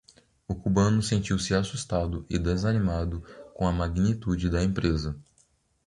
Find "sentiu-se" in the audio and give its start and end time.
1.03-1.53